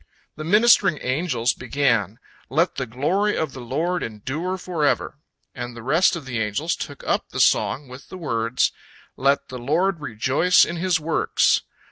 [0.35, 2.17] The ministering angels began,
[2.49, 5.19] "Let the glory of the Lord endure forever!"
[5.53, 8.71] And the rest of the angels took up the song with the words,
[9.15, 11.61] "Let the Lord rejoice in His works!"